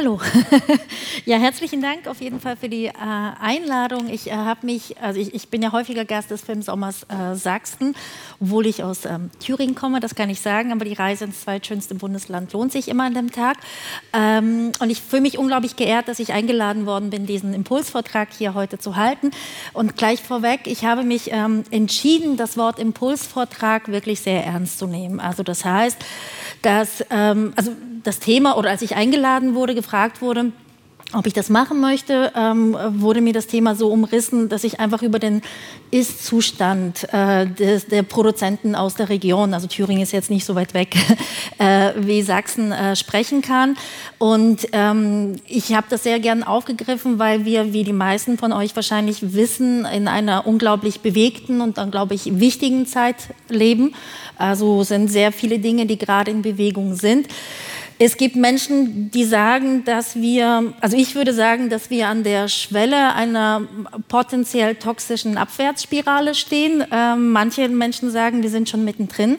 [0.00, 0.18] Hallo.
[1.26, 4.08] ja, herzlichen Dank auf jeden Fall für die äh, Einladung.
[4.08, 7.94] Ich äh, habe mich, also ich, ich, bin ja häufiger Gast des Filmsommers äh, Sachsen,
[8.40, 11.96] obwohl ich aus ähm, Thüringen komme, das kann ich sagen, aber die Reise ins zweitschönste
[11.96, 13.58] Bundesland lohnt sich immer an dem Tag.
[14.14, 18.54] Ähm, und ich fühle mich unglaublich geehrt, dass ich eingeladen worden bin, diesen Impulsvortrag hier
[18.54, 19.32] heute zu halten.
[19.74, 24.86] Und gleich vorweg, ich habe mich ähm, entschieden, das Wort Impulsvortrag wirklich sehr ernst zu
[24.86, 25.20] nehmen.
[25.20, 25.98] Also das heißt,
[26.62, 27.72] dass ähm, also
[28.02, 30.52] das Thema oder als ich eingeladen wurde, gefragt wurde,
[31.12, 35.02] ob ich das machen möchte, ähm, wurde mir das Thema so umrissen, dass ich einfach
[35.02, 35.42] über den
[35.90, 40.72] Ist-Zustand äh, des, der Produzenten aus der Region, also Thüringen ist jetzt nicht so weit
[40.72, 40.94] weg
[41.58, 43.76] äh, wie Sachsen, äh, sprechen kann.
[44.18, 48.76] Und ähm, ich habe das sehr gern aufgegriffen, weil wir, wie die meisten von euch
[48.76, 53.94] wahrscheinlich wissen, in einer unglaublich bewegten und dann, glaube ich, wichtigen Zeit leben.
[54.36, 57.26] Also sind sehr viele Dinge, die gerade in Bewegung sind.
[58.02, 62.48] Es gibt Menschen, die sagen, dass wir, also ich würde sagen, dass wir an der
[62.48, 63.60] Schwelle einer
[64.08, 66.82] potenziell toxischen Abwärtsspirale stehen.
[66.90, 69.36] Ähm, manche Menschen sagen, wir sind schon mittendrin.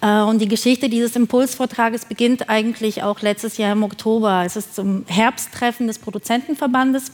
[0.00, 4.42] Äh, und die Geschichte dieses Impulsvortrages beginnt eigentlich auch letztes Jahr im Oktober.
[4.46, 7.12] Es ist zum Herbsttreffen des Produzentenverbandes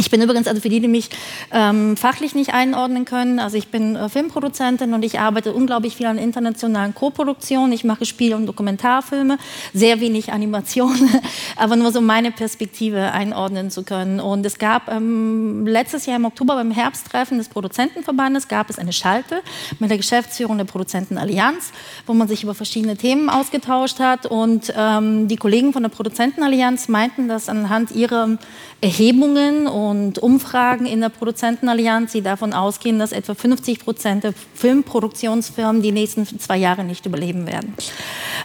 [0.00, 1.10] ich bin übrigens, also für die, die mich
[1.52, 6.06] ähm, fachlich nicht einordnen können, also ich bin äh, Filmproduzentin und ich arbeite unglaublich viel
[6.06, 7.72] an internationalen Koproduktionen.
[7.72, 9.36] Ich mache Spiel- und Dokumentarfilme,
[9.74, 10.96] sehr wenig Animation,
[11.56, 14.20] aber nur so meine Perspektive einordnen zu können.
[14.20, 18.94] Und es gab ähm, letztes Jahr im Oktober beim Herbsttreffen des Produzentenverbandes gab es eine
[18.94, 19.42] Schalte
[19.80, 21.72] mit der Geschäftsführung der Produzentenallianz,
[22.06, 24.24] wo man sich über verschiedene Themen ausgetauscht hat.
[24.24, 28.38] Und ähm, die Kollegen von der Produzentenallianz meinten, dass anhand ihrer
[28.80, 35.82] Erhebungen und Umfragen in der Produzentenallianz, die davon ausgehen, dass etwa 50 Prozent der Filmproduktionsfirmen
[35.82, 37.74] die nächsten zwei Jahre nicht überleben werden.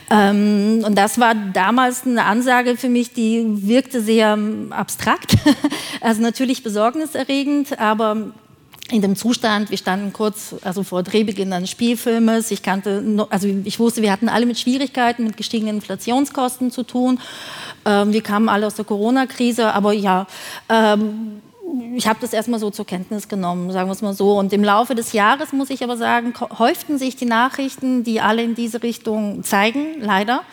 [0.10, 4.38] Ähm, und das war damals eine Ansage für mich, die wirkte sehr
[4.70, 5.36] abstrakt,
[6.02, 8.32] also natürlich besorgniserregend, aber
[8.92, 12.52] in dem Zustand, wir standen kurz also vor Drehbeginn eines Spielfilmes.
[12.52, 17.20] Ich kannte, also ich wusste, wir hatten alle mit Schwierigkeiten, mit gestiegenen Inflationskosten zu tun.
[17.86, 20.28] Ähm, wir kamen alle aus der Corona-Krise, aber ja,
[20.70, 21.42] ähm,
[21.96, 24.38] ich habe das erstmal so zur Kenntnis genommen, sagen wir es mal so.
[24.38, 28.44] Und im Laufe des Jahres, muss ich aber sagen, häuften sich die Nachrichten, die alle
[28.44, 30.44] in diese Richtung zeigen, leider.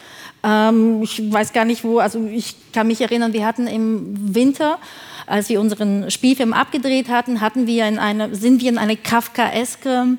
[0.42, 4.78] Ähm, ich weiß gar nicht wo, also ich kann mich erinnern, wir hatten im Winter
[5.26, 10.18] als wir unseren Spielfilm abgedreht hatten, hatten wir in eine, sind wir in eine kafkaeske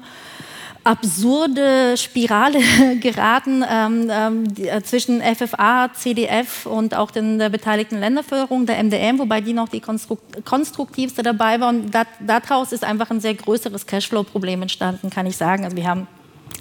[0.84, 2.60] absurde Spirale
[3.00, 9.18] geraten ähm, ähm, äh, zwischen FFA, CDF und auch den der beteiligten Länderförderung, der MDM,
[9.20, 11.70] wobei die noch die konstruktivste dabei war.
[11.70, 15.64] Und daraus ist einfach ein sehr größeres Cashflow-Problem entstanden, kann ich sagen.
[15.64, 16.08] Also wir haben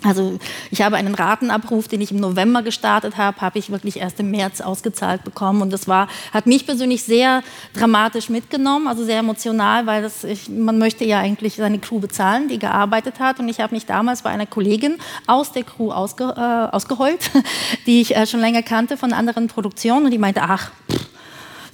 [0.05, 0.39] also
[0.71, 4.31] ich habe einen Ratenabruf, den ich im November gestartet habe, habe ich wirklich erst im
[4.31, 5.63] März ausgezahlt bekommen.
[5.63, 7.43] Und das war, hat mich persönlich sehr
[7.75, 12.49] dramatisch mitgenommen, also sehr emotional, weil das, ich, man möchte ja eigentlich seine Crew bezahlen,
[12.49, 13.39] die gearbeitet hat.
[13.39, 14.97] Und ich habe mich damals bei einer Kollegin
[15.27, 17.31] aus der Crew ausge, äh, ausgeheult,
[17.87, 20.07] die ich äh, schon länger kannte von anderen Produktionen.
[20.07, 21.12] Und die meinte, ach, pff,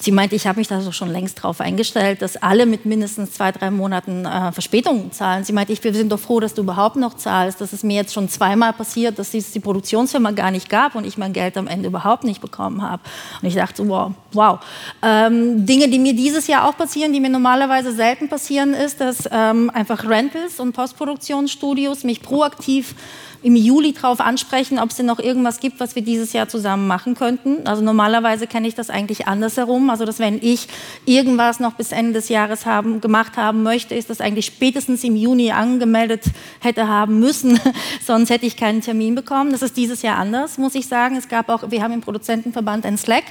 [0.01, 3.33] Sie meinte, ich habe mich da so schon längst darauf eingestellt, dass alle mit mindestens
[3.33, 5.43] zwei, drei Monaten äh, Verspätung zahlen.
[5.43, 7.61] Sie meinte, ich, wir sind doch froh, dass du überhaupt noch zahlst.
[7.61, 11.05] Das ist mir jetzt schon zweimal passiert, dass es die Produktionsfirma gar nicht gab und
[11.05, 13.03] ich mein Geld am Ende überhaupt nicht bekommen habe.
[13.43, 14.61] Und ich dachte wow, wow.
[15.03, 19.29] Ähm, Dinge, die mir dieses Jahr auch passieren, die mir normalerweise selten passieren, ist, dass
[19.33, 22.95] ähm, einfach Rentals und Postproduktionsstudios mich proaktiv
[23.43, 26.87] im Juli darauf ansprechen, ob es denn noch irgendwas gibt, was wir dieses Jahr zusammen
[26.87, 27.67] machen könnten.
[27.67, 29.91] Also normalerweise kenne ich das eigentlich andersherum.
[29.91, 30.69] Also dass wenn ich
[31.05, 35.15] irgendwas noch bis Ende des Jahres haben, gemacht haben möchte, ist das eigentlich spätestens im
[35.15, 36.25] Juni angemeldet
[36.61, 37.61] hätte haben müssen.
[38.05, 39.53] Sonst hätte ich keinen Termin bekommen.
[39.53, 41.17] Das ist dieses Jahr anders, muss ich sagen.
[41.17, 43.25] Es gab auch, wir haben im Produzentenverband ein Slack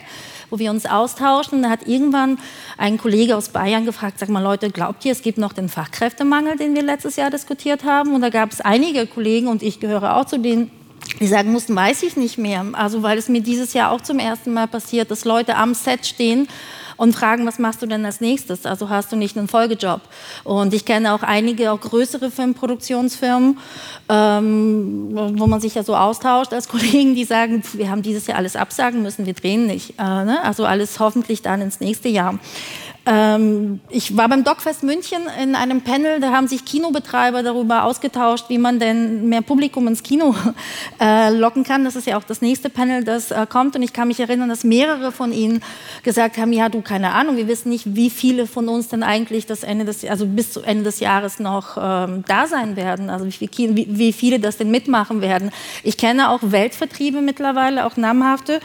[0.50, 1.64] wo wir uns austauschen.
[1.64, 2.38] Da hat irgendwann
[2.78, 6.58] ein Kollege aus Bayern gefragt, sag mal Leute, glaubt ihr, es gibt noch den Fachkräftemangel,
[6.58, 8.14] den wir letztes Jahr diskutiert haben?
[8.14, 10.72] Und da gab es einige Kollegen, und ich gehöre auch zu denen,
[11.20, 12.66] die sagen mussten, weiß ich nicht mehr.
[12.74, 16.06] Also weil es mir dieses Jahr auch zum ersten Mal passiert, dass Leute am Set
[16.06, 16.48] stehen
[16.98, 18.66] und fragen, was machst du denn als nächstes?
[18.66, 20.02] Also hast du nicht einen Folgejob?
[20.44, 23.58] Und ich kenne auch einige, auch größere Filmproduktionsfirmen,
[24.10, 28.38] ähm, wo man sich ja so austauscht als Kollegen, die sagen, wir haben dieses Jahr
[28.38, 29.92] alles absagen müssen, wir drehen nicht.
[30.00, 30.44] Äh, ne?
[30.44, 32.40] Also alles hoffentlich dann ins nächste Jahr.
[33.10, 38.50] Ähm, ich war beim Dogfest München in einem Panel, da haben sich Kinobetreiber darüber ausgetauscht,
[38.50, 40.36] wie man denn mehr Publikum ins Kino
[41.00, 41.86] äh, locken kann.
[41.86, 43.78] Das ist ja auch das nächste Panel, das äh, kommt.
[43.78, 45.62] Und ich kann mich erinnern, dass mehrere von ihnen
[46.04, 49.46] gesagt haben, ja, du, keine Ahnung, wir wissen nicht, wie viele von uns denn eigentlich
[49.46, 53.10] das Ende des, also bis zu Ende des Jahres noch ähm, da sein werden.
[53.10, 55.52] Also wie, wie, wie viele das denn mitmachen werden.
[55.82, 58.60] Ich kenne auch Weltvertriebe mittlerweile, auch namhafte.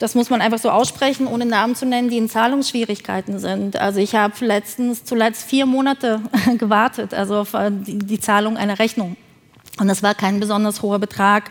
[0.00, 3.76] Das muss man einfach so aussprechen, ohne Namen zu nennen, die in Zahlungsschwierigkeiten sind.
[3.84, 6.22] Also ich habe letztens zuletzt vier Monate
[6.58, 9.14] gewartet, also auf äh, die, die Zahlung einer Rechnung.
[9.78, 11.50] Und das war kein besonders hoher Betrag.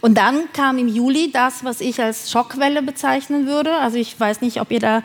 [0.00, 3.74] Und dann kam im Juli das, was ich als Schockwelle bezeichnen würde.
[3.78, 5.02] Also ich weiß nicht, ob ihr da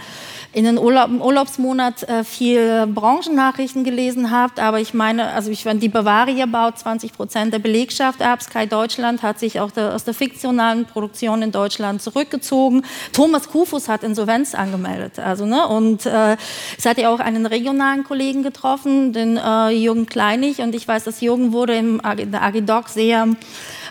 [0.58, 5.66] in den Urlaub, im Urlaubsmonat äh, viel Branchennachrichten gelesen habt, aber ich meine, also ich
[5.76, 8.42] die Bavaria baut 20 Prozent der Belegschaft ab.
[8.42, 12.84] Sky Deutschland hat sich auch der, aus der fiktionalen Produktion in Deutschland zurückgezogen.
[13.14, 15.20] Thomas Kufus hat Insolvenz angemeldet.
[15.20, 16.38] Also, ne, und äh,
[16.76, 20.58] es hat ja auch einen regionalen Kollegen getroffen, den äh, Jürgen Kleinig.
[20.62, 23.28] Und ich weiß, dass Jürgen wurde im, in der Agidoc sehr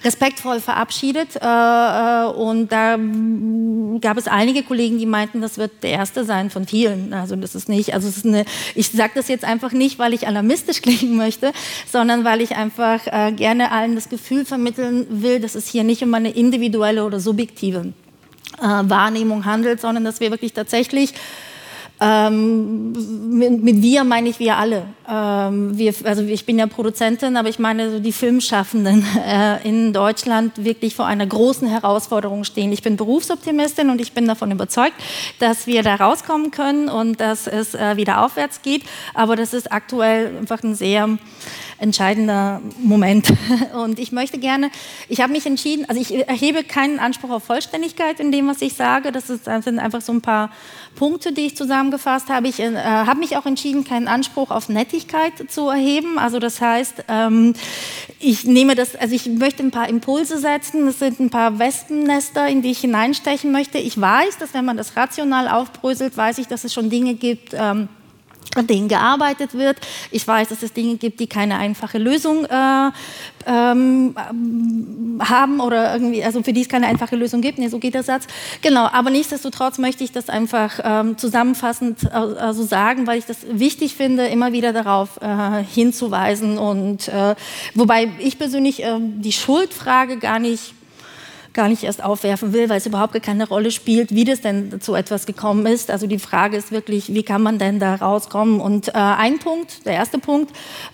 [0.04, 1.36] respektvoll verabschiedet.
[1.36, 2.98] Äh, äh, und da
[4.00, 7.12] gab es einige Kollegen, die meinten, das wird der erste sein von vielen.
[7.12, 8.44] Also das ist nicht, also es ist eine,
[8.74, 11.52] ich sage das jetzt einfach nicht, weil ich alarmistisch klingen möchte,
[11.90, 16.02] sondern weil ich einfach äh, gerne allen das Gefühl vermitteln will, dass es hier nicht
[16.02, 17.92] um eine individuelle oder subjektive
[18.58, 21.12] Wahrnehmung handelt, sondern dass wir wirklich tatsächlich
[22.00, 22.92] ähm,
[23.38, 24.82] mit, mit, wir meine ich wir alle.
[25.08, 29.92] Ähm, wir, also ich bin ja Produzentin, aber ich meine so die Filmschaffenden äh, in
[29.94, 32.70] Deutschland wirklich vor einer großen Herausforderung stehen.
[32.72, 34.94] Ich bin Berufsoptimistin und ich bin davon überzeugt,
[35.38, 38.82] dass wir da rauskommen können und dass es äh, wieder aufwärts geht.
[39.14, 41.18] Aber das ist aktuell einfach ein sehr
[41.78, 43.32] entscheidender Moment.
[43.74, 44.70] Und ich möchte gerne,
[45.08, 48.74] ich habe mich entschieden, also ich erhebe keinen Anspruch auf Vollständigkeit in dem, was ich
[48.74, 49.12] sage.
[49.12, 50.50] Das sind einfach so ein paar
[50.94, 52.48] Punkte, die ich zusammengefasst habe.
[52.48, 56.18] Ich äh, habe mich auch entschieden, keinen Anspruch auf Nettigkeit zu erheben.
[56.18, 57.54] Also das heißt, ähm,
[58.18, 60.86] ich nehme das, also ich möchte ein paar Impulse setzen.
[60.86, 63.78] Das sind ein paar Wespennester, in die ich hineinstechen möchte.
[63.78, 67.54] Ich weiß, dass wenn man das rational aufbröselt, weiß ich, dass es schon Dinge gibt,
[67.54, 67.88] ähm,
[68.54, 69.78] an denen gearbeitet wird.
[70.10, 72.90] Ich weiß, dass es Dinge gibt, die keine einfache Lösung äh,
[73.46, 74.14] ähm,
[75.20, 77.58] haben oder irgendwie, also für die es keine einfache Lösung gibt.
[77.58, 78.26] Nee, so geht der Satz.
[78.62, 83.38] Genau, aber nichtsdestotrotz möchte ich das einfach ähm, zusammenfassend äh, also sagen, weil ich das
[83.50, 87.34] wichtig finde, immer wieder darauf äh, hinzuweisen und äh,
[87.74, 90.74] wobei ich persönlich äh, die Schuldfrage gar nicht
[91.56, 94.94] gar nicht erst aufwerfen will, weil es überhaupt keine Rolle spielt, wie das denn zu
[94.94, 95.90] etwas gekommen ist.
[95.90, 98.60] Also die Frage ist wirklich, wie kann man denn da rauskommen?
[98.60, 100.52] Und äh, ein Punkt, der erste Punkt,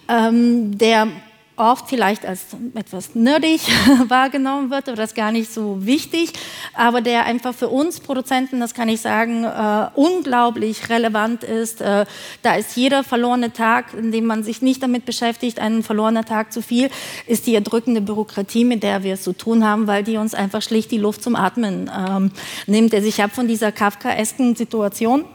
[0.09, 1.09] ähm, der
[1.57, 3.61] oft vielleicht als etwas nerdig
[4.09, 6.33] wahrgenommen wird oder das gar nicht so wichtig,
[6.75, 11.81] aber der einfach für uns Produzenten, das kann ich sagen, äh, unglaublich relevant ist.
[11.81, 12.07] Äh,
[12.43, 16.53] da ist jeder verlorene Tag, in dem man sich nicht damit beschäftigt, ein verlorener Tag
[16.53, 16.91] zu viel,
[17.27, 20.63] ist die erdrückende Bürokratie, mit der wir es zu tun haben, weil die uns einfach
[20.63, 22.31] schlicht die Luft zum Atmen ähm,
[22.67, 22.95] nimmt.
[22.95, 25.27] Also ich habe von dieser kafkaesken Situation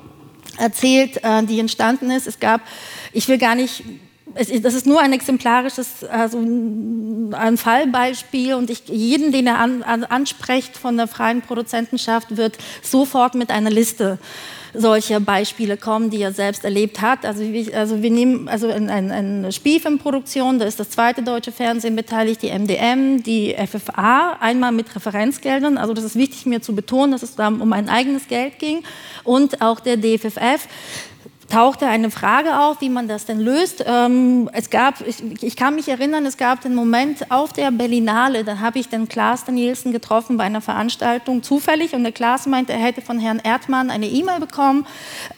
[0.57, 2.25] erzählt, äh, die entstanden ist.
[2.25, 2.61] Es gab,
[3.13, 3.83] ich will gar nicht
[4.37, 10.03] das ist nur ein exemplarisches, also ein Fallbeispiel und ich, jeden, den er an, an,
[10.03, 14.19] anspricht von der freien Produzentenschaft, wird sofort mit einer Liste
[14.73, 17.25] solcher Beispiele kommen, die er selbst erlebt hat.
[17.25, 17.43] Also,
[17.73, 22.51] also wir nehmen also eine ein Spielfilmproduktion, da ist das zweite deutsche Fernsehen beteiligt, die
[22.51, 25.77] MDM, die FFA, einmal mit Referenzgeldern.
[25.77, 28.83] Also das ist wichtig mir zu betonen, dass es da um ein eigenes Geld ging
[29.23, 30.67] und auch der DFFF
[31.49, 33.83] tauchte eine Frage auf, wie man das denn löst.
[33.85, 38.43] Ähm, es gab, ich, ich, kann mich erinnern, es gab den Moment auf der Berlinale,
[38.43, 42.73] da habe ich den Klaas Danielsen getroffen bei einer Veranstaltung, zufällig, und der Klaas meinte,
[42.73, 44.85] er hätte von Herrn Erdmann eine E-Mail bekommen.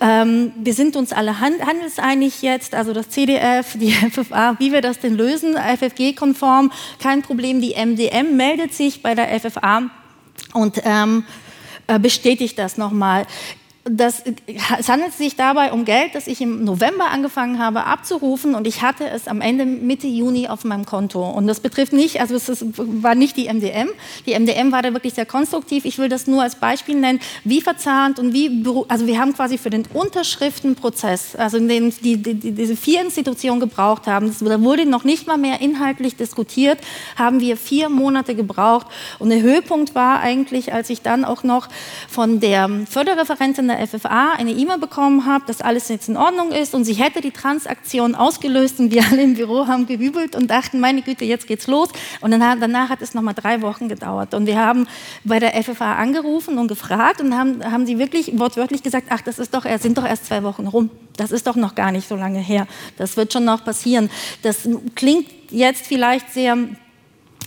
[0.02, 5.00] Ähm, wir sind uns alle handelseinig jetzt, also das CDF, die FFA, wie wir das
[5.00, 7.62] denn lösen, FFG-konform, kein Problem.
[7.62, 9.84] Die MDM meldet sich bei der FFA
[10.54, 11.24] und ähm,
[11.88, 13.26] äh, bestätigt das nochmal
[13.86, 14.24] das,
[14.78, 18.82] es handelt sich dabei um Geld, das ich im November angefangen habe abzurufen und ich
[18.82, 21.28] hatte es am Ende Mitte Juni auf meinem Konto.
[21.28, 23.90] Und das betrifft nicht, also es ist, war nicht die MDM.
[24.26, 25.86] Die MDM war da wirklich sehr konstruktiv.
[25.86, 29.58] Ich will das nur als Beispiel nennen, wie verzahnt und wie, also wir haben quasi
[29.58, 34.40] für den Unterschriftenprozess, also in dem die, die, die, diese vier Institutionen gebraucht haben, das,
[34.40, 36.80] da wurde noch nicht mal mehr inhaltlich diskutiert,
[37.16, 38.88] haben wir vier Monate gebraucht.
[39.20, 41.70] Und der Höhepunkt war eigentlich, als ich dann auch noch
[42.10, 46.74] von der Förderreferentin der FFA eine E-Mail bekommen habe, dass alles jetzt in Ordnung ist
[46.76, 50.80] und sie hätte die Transaktion ausgelöst und wir alle im Büro haben gehübelt und dachten,
[50.80, 51.90] meine Güte, jetzt geht's los.
[52.22, 54.34] Und dann, danach hat es nochmal drei Wochen gedauert.
[54.34, 54.88] Und wir haben
[55.24, 59.40] bei der FFA angerufen und gefragt und haben, haben sie wirklich wortwörtlich gesagt, ach, das
[59.40, 60.90] ist doch, sind doch erst zwei Wochen rum.
[61.18, 62.68] das ist doch noch gar nicht so lange her.
[62.98, 64.10] Das wird schon noch passieren.
[64.42, 66.58] Das klingt jetzt vielleicht sehr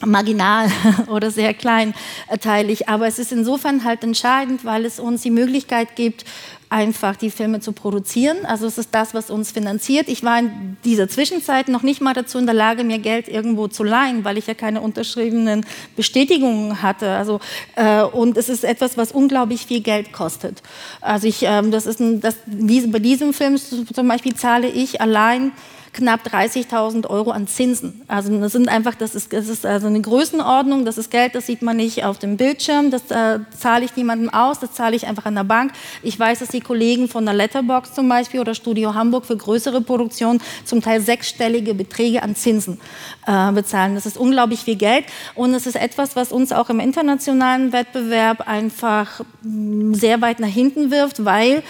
[0.04, 0.68] marginal
[1.08, 2.88] oder sehr kleinteilig.
[2.88, 6.24] Aber es ist insofern halt entscheidend, weil es uns die Möglichkeit gibt,
[6.72, 8.46] einfach die Filme zu produzieren.
[8.46, 10.08] Also es ist das, was uns finanziert.
[10.08, 13.68] Ich war in dieser Zwischenzeit noch nicht mal dazu in der Lage, mir Geld irgendwo
[13.68, 15.66] zu leihen, weil ich ja keine unterschriebenen
[15.96, 17.10] Bestätigungen hatte.
[17.10, 17.40] Also,
[17.76, 20.62] äh, und es ist etwas, was unglaublich viel Geld kostet.
[21.02, 25.52] Also ich, äh, das ist ein, das, bei diesem Film zum Beispiel zahle ich allein
[25.92, 28.00] knapp 30.000 Euro an Zinsen.
[28.08, 31.46] Also das sind einfach, das ist, das ist also eine Größenordnung, das ist Geld, das
[31.46, 35.06] sieht man nicht auf dem Bildschirm, das äh, zahle ich niemandem aus, das zahle ich
[35.06, 35.72] einfach an der Bank.
[36.02, 39.82] Ich weiß, dass die Kollegen von der Letterbox zum Beispiel oder Studio Hamburg für größere
[39.82, 42.80] Produktionen zum Teil sechsstellige Beträge an Zinsen
[43.26, 43.94] äh, bezahlen.
[43.94, 48.48] Das ist unglaublich viel Geld und es ist etwas, was uns auch im internationalen Wettbewerb
[48.48, 51.62] einfach mm, sehr weit nach hinten wirft, weil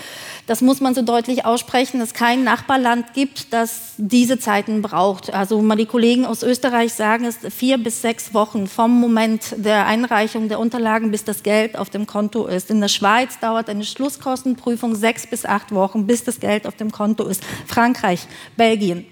[0.46, 5.32] das muss man so deutlich aussprechen, es kein Nachbarland gibt, das diese Zeiten braucht.
[5.32, 10.49] Also die Kollegen aus Österreich sagen, es vier bis sechs Wochen vom Moment der Einreichung
[10.49, 12.70] der Unterlagen, bis das Geld auf dem Konto ist.
[12.70, 16.90] In der Schweiz dauert eine Schlusskostenprüfung sechs bis acht Wochen, bis das Geld auf dem
[16.90, 17.42] Konto ist.
[17.66, 19.06] Frankreich, Belgien,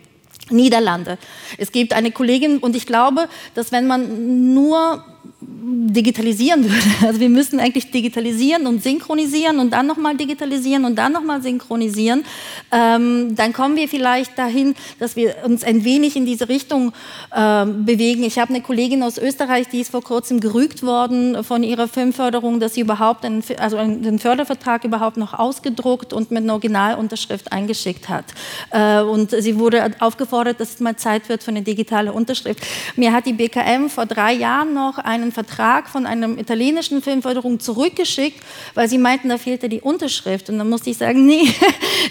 [0.51, 1.17] Niederlande.
[1.59, 5.05] Es gibt eine Kollegin und ich glaube, dass wenn man nur
[5.41, 6.77] digitalisieren würde.
[7.07, 12.25] Also wir müssen eigentlich digitalisieren und synchronisieren und dann nochmal digitalisieren und dann nochmal synchronisieren.
[12.71, 16.93] Ähm, dann kommen wir vielleicht dahin, dass wir uns ein wenig in diese Richtung
[17.35, 18.23] äh, bewegen.
[18.23, 22.61] Ich habe eine Kollegin aus Österreich, die ist vor kurzem gerügt worden von ihrer Filmförderung,
[22.61, 28.09] dass sie überhaupt einen, also den Fördervertrag überhaupt noch ausgedruckt und mit einer Originalunterschrift eingeschickt
[28.09, 28.27] hat.
[28.71, 32.61] Äh, und sie wurde aufgefordert, dass es mal Zeit wird für eine digitale Unterschrift.
[32.97, 38.41] Mir hat die BKM vor drei Jahren noch einen Vertrag von einer italienischen Filmförderung zurückgeschickt,
[38.75, 40.49] weil sie meinten, da fehlte die Unterschrift.
[40.51, 41.53] Und dann musste ich sagen, nee,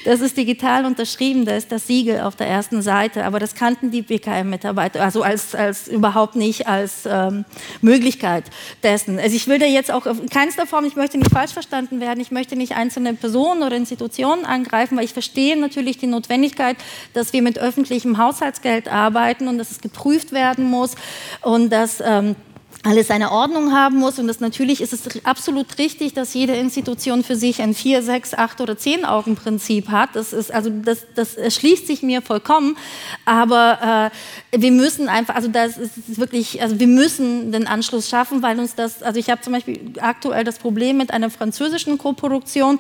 [0.05, 3.25] das ist digital unterschrieben, da ist das Siegel auf der ersten Seite.
[3.25, 7.45] Aber das kannten die BKM-Mitarbeiter, also als, als überhaupt nicht als ähm,
[7.81, 8.45] Möglichkeit
[8.83, 9.19] dessen.
[9.19, 12.19] Also ich will da jetzt auch in keinster Form, ich möchte nicht falsch verstanden werden,
[12.19, 16.77] ich möchte nicht einzelne Personen oder Institutionen angreifen, weil ich verstehe natürlich die Notwendigkeit,
[17.13, 20.95] dass wir mit öffentlichem Haushaltsgeld arbeiten und dass es geprüft werden muss
[21.41, 22.35] und dass ähm,
[22.83, 24.19] alles seine Ordnung haben muss.
[24.19, 28.33] Und das natürlich ist es absolut richtig, dass jede Institution für sich ein vier, sechs,
[28.33, 30.15] acht oder zehn Augen Prinzip hat.
[30.15, 32.77] Das ist also das, das erschließt sich mir vollkommen.
[33.25, 34.11] Aber
[34.51, 38.59] äh, wir müssen einfach, also das ist wirklich, also wir müssen den Anschluss schaffen, weil
[38.59, 42.79] uns das, also ich habe zum Beispiel aktuell das Problem mit einer französischen Koproduktion,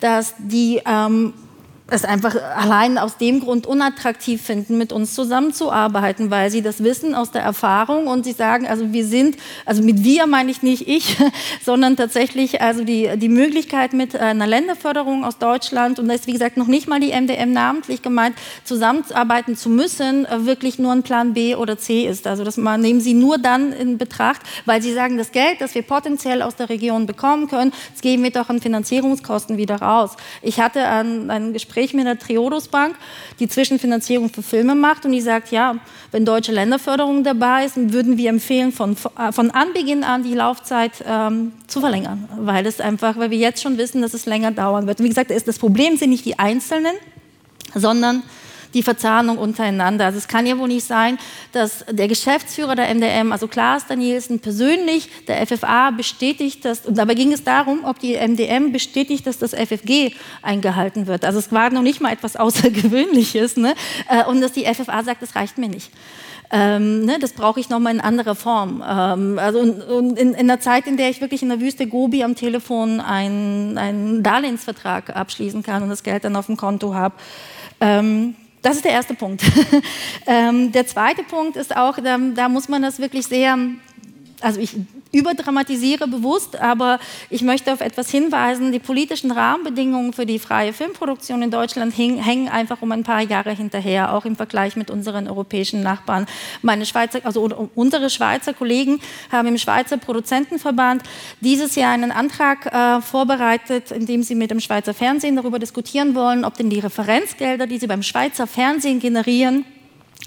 [0.00, 1.32] dass die ähm,
[1.90, 7.14] es einfach allein aus dem Grund unattraktiv finden, mit uns zusammenzuarbeiten, weil sie das wissen
[7.14, 10.86] aus der Erfahrung und sie sagen, also wir sind, also mit wir meine ich nicht
[10.86, 11.16] ich,
[11.64, 16.32] sondern tatsächlich also die, die Möglichkeit mit einer Länderförderung aus Deutschland und da ist wie
[16.32, 21.32] gesagt noch nicht mal die MDM namentlich gemeint, zusammenarbeiten zu müssen, wirklich nur ein Plan
[21.32, 22.26] B oder C ist.
[22.26, 25.82] Also das nehmen sie nur dann in Betracht, weil sie sagen, das Geld, das wir
[25.82, 30.16] potenziell aus der Region bekommen können, das geben wir doch an Finanzierungskosten wieder raus.
[30.42, 32.96] Ich hatte ein, ein Gespräch Gespräch mit der Triodos Bank,
[33.38, 35.76] die Zwischenfinanzierung für Filme macht und die sagt, ja,
[36.10, 41.04] wenn deutsche Länderförderung dabei ist, würden wir empfehlen, von, äh, von Anbeginn an die Laufzeit
[41.06, 44.88] ähm, zu verlängern, weil es einfach, weil wir jetzt schon wissen, dass es länger dauern
[44.88, 44.98] wird.
[44.98, 46.94] Und wie gesagt, das Problem sind nicht die Einzelnen,
[47.74, 48.24] sondern
[48.74, 50.06] die Verzahnung untereinander.
[50.06, 51.18] Also es kann ja wohl nicht sein,
[51.52, 57.14] dass der Geschäftsführer der MDM, also Klaas Danielsen, persönlich der FFA bestätigt, dass, und dabei
[57.14, 61.24] ging es darum, ob die MDM bestätigt, dass das FFG eingehalten wird.
[61.24, 63.56] Also es war noch nicht mal etwas Außergewöhnliches.
[63.56, 63.74] Ne?
[64.08, 65.90] Äh, und dass die FFA sagt, das reicht mir nicht.
[66.50, 68.82] Ähm, ne, das brauche ich nochmal in anderer Form.
[68.86, 71.86] Ähm, also und, und in, in, der Zeit, in der ich wirklich in der Wüste
[71.86, 77.14] Gobi am Telefon einen, Darlehensvertrag abschließen kann und das Geld dann auf dem Konto habe,
[77.80, 79.42] ähm, das ist der erste Punkt.
[80.26, 83.56] ähm, der zweite Punkt ist auch, da, da muss man das wirklich sehr,
[84.40, 84.76] also ich
[85.12, 86.98] überdramatisiere bewusst, aber
[87.30, 88.72] ich möchte auf etwas hinweisen.
[88.72, 93.52] Die politischen Rahmenbedingungen für die freie Filmproduktion in Deutschland hängen einfach um ein paar Jahre
[93.52, 96.26] hinterher, auch im Vergleich mit unseren europäischen Nachbarn.
[96.62, 99.00] Meine Schweizer, also unsere Schweizer Kollegen
[99.32, 101.02] haben im Schweizer Produzentenverband
[101.40, 106.14] dieses Jahr einen Antrag äh, vorbereitet, in dem sie mit dem Schweizer Fernsehen darüber diskutieren
[106.14, 109.64] wollen, ob denn die Referenzgelder, die sie beim Schweizer Fernsehen generieren,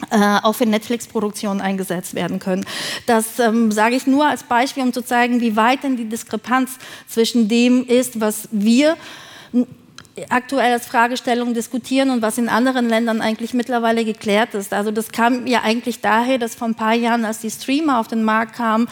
[0.09, 2.65] auch für Netflix-Produktionen eingesetzt werden können.
[3.05, 6.77] Das ähm, sage ich nur als Beispiel, um zu zeigen, wie weit denn die Diskrepanz
[7.07, 8.97] zwischen dem ist, was wir
[10.29, 14.73] aktuell als Fragestellung diskutieren und was in anderen Ländern eigentlich mittlerweile geklärt ist.
[14.73, 18.07] Also das kam ja eigentlich daher, dass vor ein paar Jahren, als die Streamer auf
[18.07, 18.87] den Markt kamen,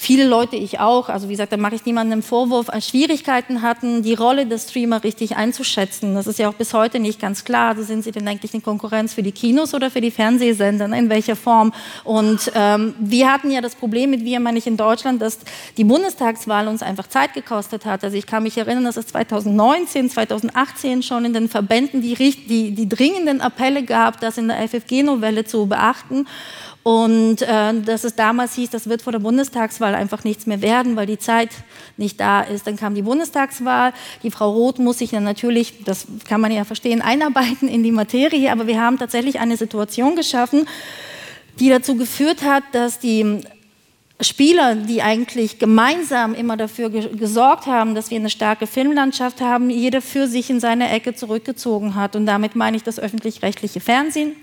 [0.00, 4.14] viele Leute, ich auch, also wie gesagt, da mache ich niemandem Vorwurf, Schwierigkeiten hatten, die
[4.14, 6.14] Rolle des Streamer richtig einzuschätzen.
[6.14, 7.68] Das ist ja auch bis heute nicht ganz klar.
[7.68, 10.86] Also sind sie denn eigentlich eine Konkurrenz für die Kinos oder für die Fernsehsender?
[10.86, 11.74] In welcher Form?
[12.02, 15.38] Und ähm, wir hatten ja das Problem mit wir, meine ich, in Deutschland, dass
[15.76, 18.02] die Bundestagswahl uns einfach Zeit gekostet hat.
[18.02, 22.70] Also ich kann mich erinnern, dass es 2019, 2018 schon in den Verbänden die, die,
[22.70, 26.26] die dringenden Appelle gab, das in der FFG-Novelle zu beachten.
[26.82, 30.96] Und äh, dass es damals hieß, das wird vor der Bundestagswahl einfach nichts mehr werden,
[30.96, 31.50] weil die Zeit
[31.98, 32.66] nicht da ist.
[32.66, 33.92] Dann kam die Bundestagswahl.
[34.22, 37.92] Die Frau Roth muss sich dann natürlich, das kann man ja verstehen, einarbeiten in die
[37.92, 38.50] Materie.
[38.50, 40.66] Aber wir haben tatsächlich eine Situation geschaffen,
[41.58, 43.42] die dazu geführt hat, dass die
[44.22, 50.00] Spieler, die eigentlich gemeinsam immer dafür gesorgt haben, dass wir eine starke Filmlandschaft haben, jeder
[50.02, 52.16] für sich in seine Ecke zurückgezogen hat.
[52.16, 54.34] Und damit meine ich das öffentlich-rechtliche Fernsehen,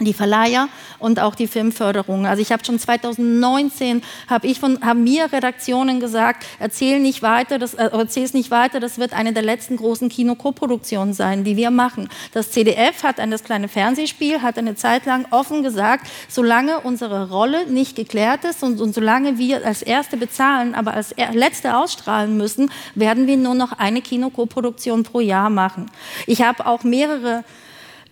[0.00, 2.26] die Verleiher und auch die Filmförderung.
[2.26, 7.58] Also ich habe schon 2019 habe ich von haben mir Redaktionen gesagt, erzähl nicht weiter,
[7.58, 11.56] das äh, erzähl es nicht weiter, das wird eine der letzten großen Kinokoproduktionen sein, die
[11.56, 12.08] wir machen.
[12.32, 17.30] Das CDF hat ein das kleine Fernsehspiel hat eine Zeit lang offen gesagt, solange unsere
[17.30, 22.36] Rolle nicht geklärt ist und, und solange wir als erste bezahlen, aber als letzte ausstrahlen
[22.36, 25.90] müssen, werden wir nur noch eine Kinokoproduktion pro Jahr machen.
[26.26, 27.44] Ich habe auch mehrere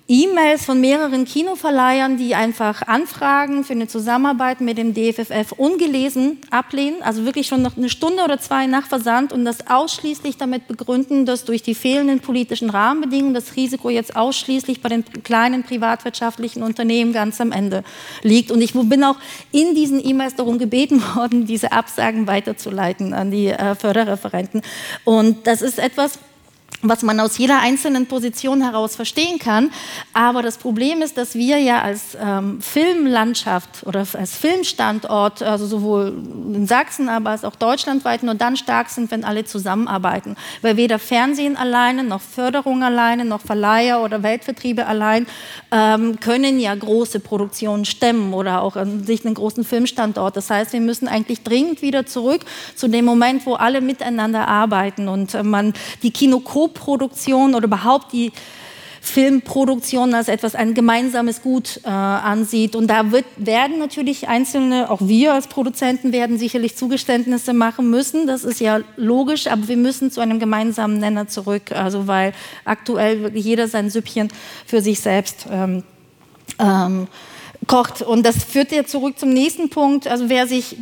[0.09, 7.02] E-Mails von mehreren Kinoverleihern, die einfach Anfragen für eine Zusammenarbeit mit dem DFFF ungelesen ablehnen,
[7.02, 11.25] also wirklich schon noch eine Stunde oder zwei nach Versand und das ausschließlich damit begründen,
[11.25, 17.12] dass durch die fehlenden politischen Rahmenbedingungen das Risiko jetzt ausschließlich bei den kleinen privatwirtschaftlichen Unternehmen
[17.12, 17.85] ganz am Ende
[18.23, 18.50] liegt.
[18.50, 19.16] Und ich bin auch
[19.52, 24.62] in diesen E-Mails darum gebeten worden, diese Absagen weiterzuleiten an die äh, Förderreferenten.
[25.04, 26.18] Und das ist etwas,
[26.83, 29.71] was man aus jeder einzelnen Position heraus verstehen kann.
[30.12, 36.12] Aber das Problem ist, dass wir ja als ähm, Filmlandschaft oder als Filmstandort, also sowohl
[36.55, 40.37] in Sachsen, aber auch deutschlandweit, nur dann stark sind, wenn alle zusammenarbeiten.
[40.61, 45.27] Weil weder Fernsehen alleine, noch Förderung alleine, noch Verleiher oder Weltvertriebe allein
[45.71, 50.37] ähm, können ja große Produktionen stemmen oder auch an sich einen großen Filmstandort.
[50.37, 55.09] Das heißt, wir müssen eigentlich dringend wieder zurück zu dem Moment, wo alle miteinander arbeiten
[55.09, 58.33] und äh, man die Kinokop Koproduktion oder überhaupt die
[59.00, 62.76] Filmproduktion als etwas ein gemeinsames Gut äh, ansieht.
[62.76, 68.29] Und da wird, werden natürlich einzelne, auch wir als Produzenten werden sicherlich Zugeständnisse machen müssen.
[68.29, 71.73] Das ist ja logisch, aber wir müssen zu einem gemeinsamen Nenner zurück.
[71.73, 72.33] Also weil
[72.64, 74.29] aktuell wirklich jeder sein Süppchen
[74.67, 75.83] für sich selbst ähm,
[76.61, 77.09] ähm,
[77.66, 78.03] kocht.
[78.03, 80.07] Und das führt ja zurück zum nächsten Punkt.
[80.07, 80.77] Also wer sich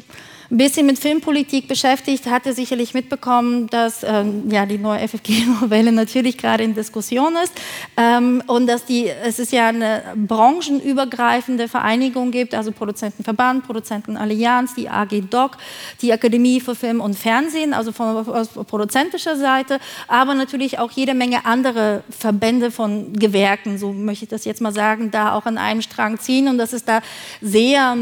[0.51, 6.37] ein bisschen mit Filmpolitik beschäftigt, hatte sicherlich mitbekommen, dass ähm, ja, die neue FFG-Novelle natürlich
[6.37, 7.53] gerade in Diskussion ist
[7.97, 14.89] ähm, und dass die, es ist ja eine branchenübergreifende Vereinigung gibt, also Produzentenverband, Produzentenallianz, die
[14.89, 15.57] AG DOC,
[16.03, 18.25] die Akademie für Film und Fernsehen, also von
[18.67, 24.45] produzentischer Seite, aber natürlich auch jede Menge andere Verbände von Gewerken, so möchte ich das
[24.45, 27.03] jetzt mal sagen, da auch an einem Strang ziehen und das ist da
[27.41, 27.97] sehr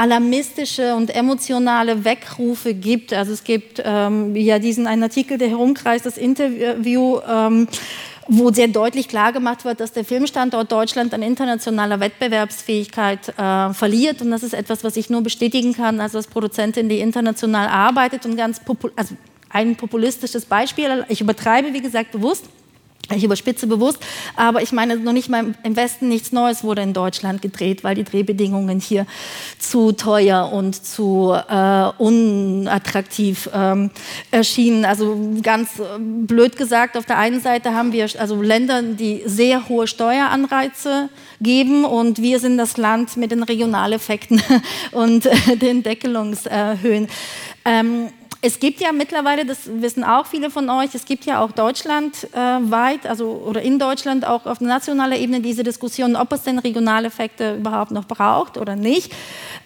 [0.00, 3.12] alarmistische und emotionale Weckrufe gibt.
[3.12, 7.20] Also es gibt ähm, ja diesen einen Artikel, der herumkreist, das Interview.
[7.28, 7.68] Ähm,
[8.32, 14.22] wo sehr deutlich klargemacht wird, dass der Filmstandort Deutschland an internationaler Wettbewerbsfähigkeit äh, verliert.
[14.22, 18.26] Und das ist etwas, was ich nur bestätigen kann, also als Produzentin, die international arbeitet
[18.26, 18.60] und ganz
[18.94, 19.16] also
[19.48, 21.04] ein populistisches Beispiel.
[21.08, 22.44] Ich übertreibe, wie gesagt, bewusst.
[23.14, 23.98] Ich überspitze bewusst,
[24.36, 27.94] aber ich meine, noch nicht mal im Westen nichts Neues wurde in Deutschland gedreht, weil
[27.94, 29.06] die Drehbedingungen hier
[29.58, 33.90] zu teuer und zu äh, unattraktiv ähm,
[34.30, 34.84] erschienen.
[34.84, 39.68] Also ganz äh, blöd gesagt, auf der einen Seite haben wir also Länder, die sehr
[39.68, 41.08] hohe Steueranreize
[41.40, 44.42] geben und wir sind das Land mit den Regionaleffekten
[44.92, 45.28] und
[45.60, 47.08] den Deckelungshöhen.
[47.64, 48.08] Ähm,
[48.42, 53.04] es gibt ja mittlerweile, das wissen auch viele von euch, es gibt ja auch deutschlandweit,
[53.04, 57.56] äh, also oder in Deutschland auch auf nationaler Ebene diese Diskussion, ob es denn Regionaleffekte
[57.56, 59.12] überhaupt noch braucht oder nicht.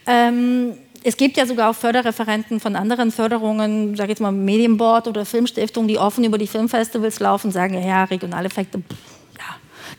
[0.07, 5.07] Ähm, es gibt ja sogar auch Förderreferenten von anderen Förderungen, sage ich jetzt mal Medienboard
[5.07, 8.79] oder Filmstiftung, die offen über die Filmfestivals laufen, sagen ja, ja Regionaleffekte.
[8.79, 9.14] Pff,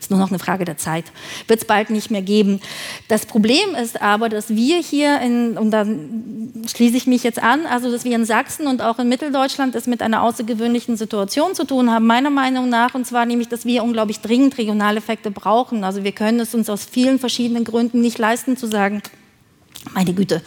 [0.00, 1.04] ist nur noch eine Frage der Zeit.
[1.48, 2.60] Wird es bald nicht mehr geben.
[3.08, 7.66] Das Problem ist aber, dass wir hier, in, und da schließe ich mich jetzt an,
[7.66, 11.64] also dass wir in Sachsen und auch in Mitteldeutschland es mit einer außergewöhnlichen Situation zu
[11.64, 15.84] tun haben, meiner Meinung nach, und zwar nämlich, dass wir unglaublich dringend Regionaleffekte brauchen.
[15.84, 19.02] Also wir können es uns aus vielen verschiedenen Gründen nicht leisten zu sagen,
[19.94, 20.42] meine Güte,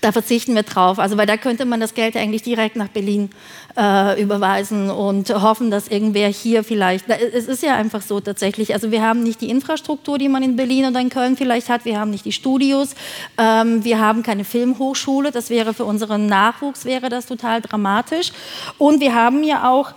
[0.00, 0.98] da verzichten wir drauf.
[0.98, 3.30] Also, weil da könnte man das Geld eigentlich direkt nach Berlin
[3.76, 7.08] äh, überweisen und hoffen, dass irgendwer hier vielleicht.
[7.08, 8.74] Es ist ja einfach so tatsächlich.
[8.74, 11.84] Also, wir haben nicht die Infrastruktur, die man in Berlin oder in Köln vielleicht hat.
[11.84, 12.94] Wir haben nicht die Studios.
[13.38, 15.30] Ähm, wir haben keine Filmhochschule.
[15.30, 18.32] Das wäre für unseren Nachwuchs wäre das total dramatisch.
[18.78, 19.92] Und wir haben ja auch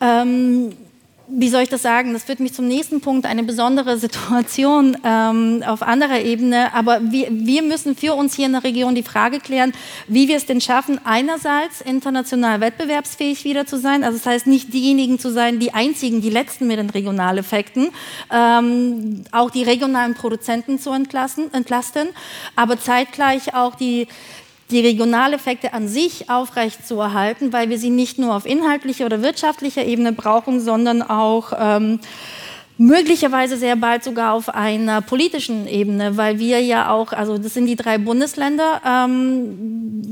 [0.00, 0.72] ähm,
[1.34, 5.62] wie soll ich das sagen, das führt mich zum nächsten Punkt, eine besondere Situation ähm,
[5.66, 6.74] auf anderer Ebene.
[6.74, 9.72] Aber wir, wir müssen für uns hier in der Region die Frage klären,
[10.08, 14.74] wie wir es denn schaffen, einerseits international wettbewerbsfähig wieder zu sein, also das heißt nicht
[14.74, 17.88] diejenigen zu sein, die einzigen, die letzten mit den Regionaleffekten,
[18.30, 22.08] ähm, auch die regionalen Produzenten zu entlassen, entlasten,
[22.56, 24.06] aber zeitgleich auch die
[24.70, 30.12] die Regionaleffekte an sich aufrechtzuerhalten, weil wir sie nicht nur auf inhaltlicher oder wirtschaftlicher Ebene
[30.12, 32.00] brauchen, sondern auch ähm,
[32.78, 37.66] möglicherweise sehr bald sogar auf einer politischen Ebene, weil wir ja auch, also das sind
[37.66, 40.02] die drei Bundesländer, ähm,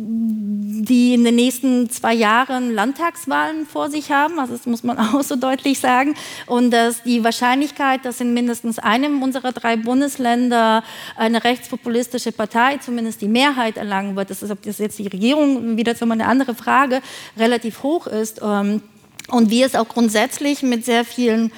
[0.82, 5.22] die in den nächsten zwei Jahren Landtagswahlen vor sich haben, also das muss man auch
[5.22, 6.14] so deutlich sagen,
[6.46, 10.82] und dass die Wahrscheinlichkeit, dass in mindestens einem unserer drei Bundesländer
[11.16, 15.76] eine rechtspopulistische Partei zumindest die Mehrheit erlangen wird, das ist, ob das jetzt die Regierung,
[15.76, 17.02] wieder so eine andere Frage,
[17.36, 18.40] relativ hoch ist.
[18.42, 18.82] Ähm,
[19.28, 21.52] und wir es auch grundsätzlich mit sehr vielen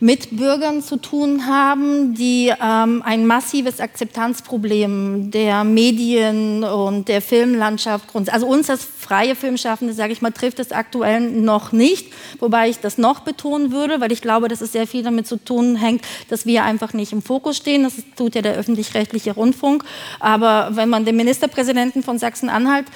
[0.00, 8.04] mit Bürgern zu tun haben, die ähm, ein massives Akzeptanzproblem der Medien und der Filmlandschaft,
[8.28, 12.80] also uns als freie Filmschaffende, sage ich mal, trifft es aktuell noch nicht, wobei ich
[12.80, 16.02] das noch betonen würde, weil ich glaube, dass es sehr viel damit zu tun hängt,
[16.28, 17.84] dass wir einfach nicht im Fokus stehen.
[17.84, 19.84] Das tut ja der öffentlich-rechtliche Rundfunk.
[20.20, 22.86] Aber wenn man dem Ministerpräsidenten von Sachsen-Anhalt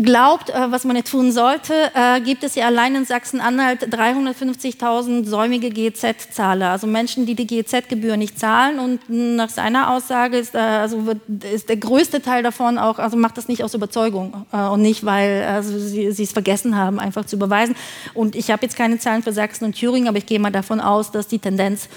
[0.00, 5.26] glaubt, äh, was man jetzt tun sollte, äh, gibt es ja allein in Sachsen-Anhalt 350.000
[5.26, 5.70] säumige
[6.32, 8.78] GEZ-Zahler, also Menschen, die die GEZ-Gebühr nicht zahlen.
[8.78, 11.18] Und nach seiner Aussage ist, äh, also wird,
[11.52, 15.44] ist der größte Teil davon auch, also macht das nicht aus Überzeugung und nicht, weil
[15.44, 17.76] also sie es vergessen haben, einfach zu überweisen.
[18.14, 20.80] Und ich habe jetzt keine Zahlen für Sachsen und Thüringen, aber ich gehe mal davon
[20.80, 21.88] aus, dass die Tendenz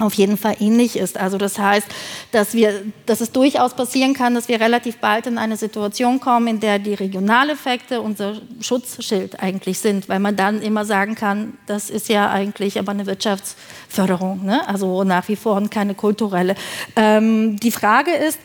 [0.00, 1.18] auf jeden Fall ähnlich ist.
[1.18, 1.86] Also das heißt,
[2.32, 6.48] dass, wir, dass es durchaus passieren kann, dass wir relativ bald in eine Situation kommen,
[6.48, 11.90] in der die Regionaleffekte unser Schutzschild eigentlich sind, weil man dann immer sagen kann, das
[11.90, 14.66] ist ja eigentlich aber eine Wirtschaftsförderung, ne?
[14.68, 16.54] also nach wie vor und keine kulturelle.
[16.96, 18.38] Ähm, die Frage ist,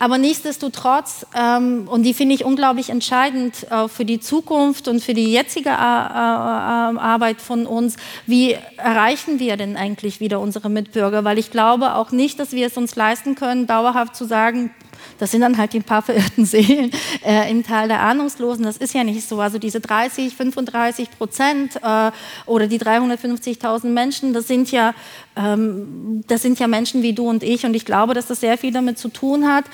[0.00, 5.12] aber nichtsdestotrotz, ähm, und die finde ich unglaublich entscheidend äh, für die Zukunft und für
[5.12, 11.22] die jetzige äh, Arbeit von uns, wie erreichen wir denn eigentlich wieder unsere Mitbürger?
[11.24, 14.70] Weil ich glaube auch nicht, dass wir es uns leisten können, dauerhaft zu sagen,
[15.18, 16.90] das sind dann halt die paar verirrten Seelen
[17.24, 18.64] äh, im Tal der Ahnungslosen.
[18.64, 19.40] Das ist ja nicht so.
[19.40, 22.10] Also diese 30, 35 Prozent äh,
[22.46, 24.94] oder die 350.000 Menschen, das sind ja
[25.34, 28.72] das sind ja Menschen wie du und ich und ich glaube, dass das sehr viel
[28.72, 29.64] damit zu tun hat,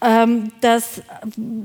[0.00, 1.02] ähm, dass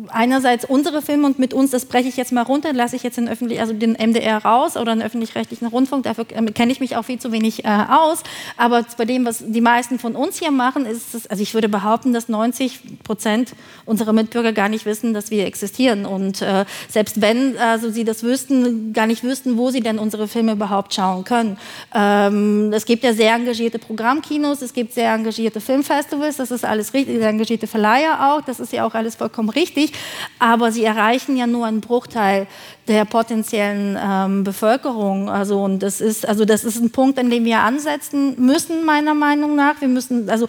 [0.09, 3.17] einerseits unsere Filme und mit uns, das breche ich jetzt mal runter, lasse ich jetzt
[3.17, 6.95] den, öffentlich, also den MDR raus oder den öffentlich-rechtlichen Rundfunk, dafür ähm, kenne ich mich
[6.97, 8.21] auch viel zu wenig äh, aus,
[8.57, 11.69] aber bei dem, was die meisten von uns hier machen, ist es, also ich würde
[11.69, 13.53] behaupten, dass 90 Prozent
[13.85, 18.21] unserer Mitbürger gar nicht wissen, dass wir existieren und äh, selbst wenn also sie das
[18.21, 21.57] wüssten, gar nicht wüssten, wo sie denn unsere Filme überhaupt schauen können.
[21.95, 26.93] Ähm, es gibt ja sehr engagierte Programmkinos, es gibt sehr engagierte Filmfestivals, das ist alles
[26.93, 29.93] richtig, sehr engagierte Verleiher auch, das ist ja auch alles vollkommen richtig,
[30.37, 32.45] aber sie erreichen ja nur einen Bruchteil
[32.89, 35.29] der potenziellen ähm, Bevölkerung.
[35.29, 39.13] Also, und das ist, also das ist ein Punkt, an dem wir ansetzen müssen, meiner
[39.13, 39.79] Meinung nach.
[39.79, 40.47] Wir müssen, also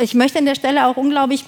[0.00, 1.44] ich möchte an der Stelle auch unglaublich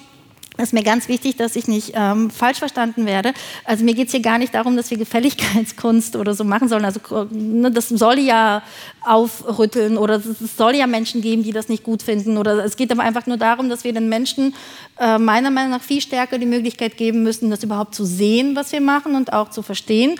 [0.61, 3.33] ist mir ganz wichtig, dass ich nicht ähm, falsch verstanden werde.
[3.65, 6.85] Also mir geht es hier gar nicht darum, dass wir Gefälligkeitskunst oder so machen sollen.
[6.85, 6.99] Also
[7.31, 8.63] ne, das soll ja
[9.01, 12.37] aufrütteln oder es soll ja Menschen geben, die das nicht gut finden.
[12.37, 14.53] Oder es geht aber einfach nur darum, dass wir den Menschen
[14.99, 18.71] äh, meiner Meinung nach viel stärker die Möglichkeit geben müssen, das überhaupt zu sehen, was
[18.71, 20.15] wir machen und auch zu verstehen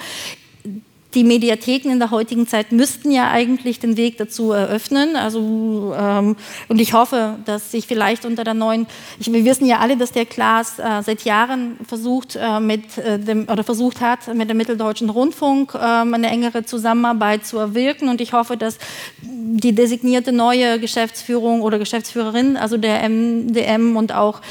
[1.13, 5.15] die Mediatheken in der heutigen Zeit müssten ja eigentlich den Weg dazu eröffnen.
[5.15, 6.35] Also, ähm,
[6.67, 8.87] und ich hoffe, dass sich vielleicht unter der neuen,
[9.19, 13.19] ich, wir wissen ja alle, dass der Klaas äh, seit Jahren versucht, äh, mit äh,
[13.19, 18.07] dem, oder versucht hat, mit dem Mitteldeutschen Rundfunk ähm, eine engere Zusammenarbeit zu erwirken.
[18.07, 18.77] Und ich hoffe, dass
[19.21, 24.41] die designierte neue Geschäftsführung oder Geschäftsführerin, also der MDM und auch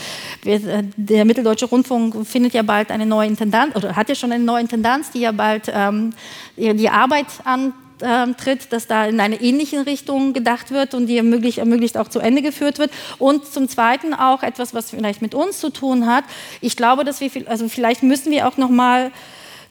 [0.44, 0.60] äh,
[0.96, 4.60] der Mitteldeutsche Rundfunk findet ja bald eine neue Intendanz oder hat ja schon eine neue
[4.60, 6.12] Intendanz, die ja bald ähm,
[6.56, 11.96] die Arbeit antritt, dass da in eine ähnliche Richtung gedacht wird und die ermöglicht, ermöglicht
[11.96, 12.90] auch zu Ende geführt wird.
[13.18, 16.24] Und zum Zweiten auch etwas, was vielleicht mit uns zu tun hat.
[16.60, 19.12] Ich glaube, dass wir, also vielleicht müssen wir auch noch mal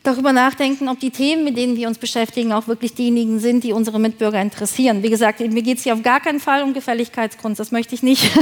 [0.04, 3.74] darüber nachdenken, ob die Themen, mit denen wir uns beschäftigen, auch wirklich diejenigen sind, die
[3.74, 5.04] unsere Mitbürger interessieren.
[5.04, 8.04] Wie gesagt, mir geht es hier auf gar keinen Fall um Gefälligkeitskunst, das möchte ich
[8.04, 8.30] nicht.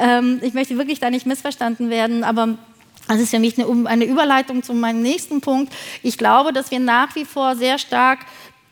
[0.00, 2.56] Ähm, ich möchte wirklich da nicht missverstanden werden, aber
[3.08, 5.72] Das ist für mich eine, eine Überleitung zu meinem nächsten Punkt.
[6.02, 8.20] Ich glaube, dass wir nach wie vor sehr stark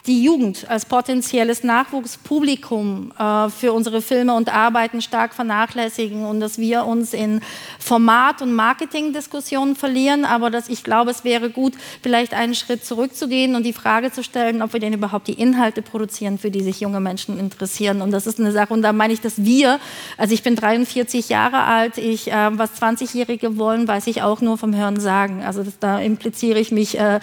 [0.07, 6.59] die Jugend als potenzielles Nachwuchspublikum äh, für unsere Filme und Arbeiten stark vernachlässigen und dass
[6.59, 7.41] wir uns in
[7.79, 10.25] Format- und Marketingdiskussionen verlieren.
[10.25, 14.23] Aber dass ich glaube, es wäre gut, vielleicht einen Schritt zurückzugehen und die Frage zu
[14.23, 18.01] stellen, ob wir denn überhaupt die Inhalte produzieren, für die sich junge Menschen interessieren.
[18.01, 19.81] Und das ist eine Sache, und da meine ich, dass wir,
[20.17, 24.57] also ich bin 43 Jahre alt, ich, äh, was 20-Jährige wollen, weiß ich auch nur
[24.57, 25.43] vom Hören sagen.
[25.45, 27.21] Also das, da impliziere ich mich äh,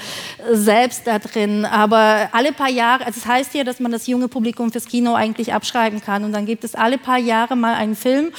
[0.51, 1.65] selbst da drin.
[1.65, 4.85] Aber alle paar Jahre, also es das heißt ja, dass man das junge Publikum fürs
[4.85, 6.23] Kino eigentlich abschreiben kann.
[6.23, 8.31] Und dann gibt es alle paar Jahre mal einen Film.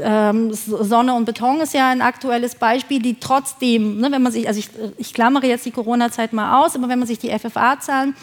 [0.00, 4.46] Ähm, Sonne und Beton ist ja ein aktuelles Beispiel, die trotzdem, ne, wenn man sich,
[4.46, 8.14] also ich, ich klammere jetzt die Corona-Zeit mal aus, aber wenn man sich die FFA-Zahlen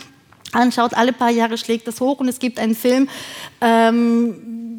[0.53, 3.09] anschaut, alle paar Jahre schlägt das hoch und es gibt einen Film,
[3.59, 4.76] ähm,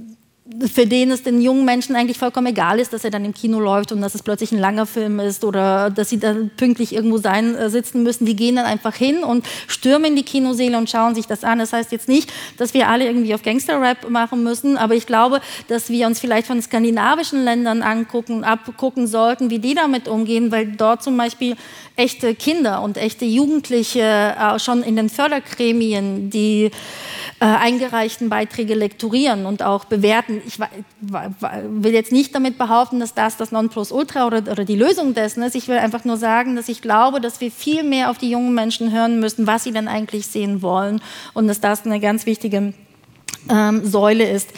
[0.73, 3.61] für den es den jungen Menschen eigentlich vollkommen egal ist, dass er dann im Kino
[3.61, 7.19] läuft und dass es plötzlich ein langer Film ist oder dass sie dann pünktlich irgendwo
[7.19, 8.25] sein äh, sitzen müssen.
[8.25, 11.59] Die gehen dann einfach hin und stürmen die Kinoseele und schauen sich das an.
[11.59, 15.41] Das heißt jetzt nicht, dass wir alle irgendwie auf Gangster-Rap machen müssen, aber ich glaube,
[15.69, 20.67] dass wir uns vielleicht von skandinavischen Ländern angucken, abgucken sollten, wie die damit umgehen, weil
[20.67, 21.57] dort zum Beispiel
[21.97, 26.71] echte Kinder und echte Jugendliche äh, schon in den Fördergremien die
[27.41, 30.43] äh, eingereichten Beiträge lektorieren und auch bewerten.
[30.47, 35.43] Ich will jetzt nicht damit behaupten, dass das das Nonplusultra oder, oder die Lösung dessen
[35.45, 35.55] ist.
[35.55, 38.55] Ich will einfach nur sagen, dass ich glaube, dass wir viel mehr auf die jungen
[38.55, 41.01] Menschen hören müssen, was sie denn eigentlich sehen wollen
[41.33, 42.75] und dass das eine ganz wichtige
[43.49, 44.51] ähm, Säule ist.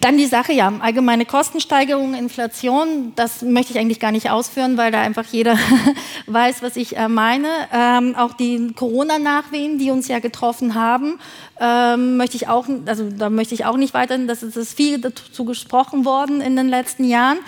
[0.00, 4.92] Dann die Sache, ja, allgemeine Kostensteigerung, Inflation, das möchte ich eigentlich gar nicht ausführen, weil
[4.92, 5.58] da einfach jeder
[6.26, 7.48] weiß, was ich äh, meine.
[7.72, 11.18] Ähm, auch die Corona-Nachwehen, die uns ja getroffen haben,
[11.58, 15.44] ähm, möchte ich auch, also da möchte ich auch nicht weiter, das ist viel dazu
[15.44, 17.38] gesprochen worden in den letzten Jahren.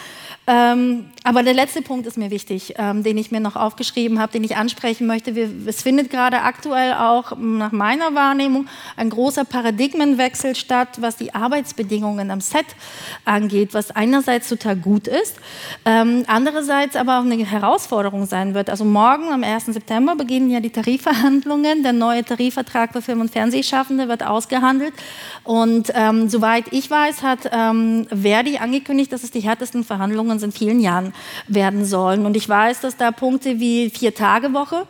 [0.47, 4.33] Ähm, aber der letzte Punkt ist mir wichtig, ähm, den ich mir noch aufgeschrieben habe,
[4.33, 5.35] den ich ansprechen möchte.
[5.35, 11.35] Wir, es findet gerade aktuell auch nach meiner Wahrnehmung ein großer Paradigmenwechsel statt, was die
[11.35, 12.65] Arbeitsbedingungen am Set
[13.27, 15.37] angeht, was einerseits total gut ist,
[15.85, 18.71] ähm, andererseits aber auch eine Herausforderung sein wird.
[18.71, 19.67] Also morgen am 1.
[19.67, 21.83] September beginnen ja die Tarifverhandlungen.
[21.83, 24.95] Der neue Tarifvertrag für Film- und Fernsehschaffende wird ausgehandelt.
[25.45, 30.53] Und ähm, soweit ich weiß, hat ähm, Verdi angekündigt, dass es die härtesten Verhandlungen in
[30.53, 31.13] vielen Jahren
[31.47, 32.27] werden sollen.
[32.27, 34.87] Und ich weiß, dass da Punkte wie Vier-Tage-Woche